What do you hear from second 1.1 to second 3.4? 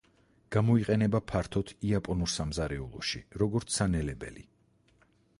ფართოდ იაპონურ სამზარეულოში,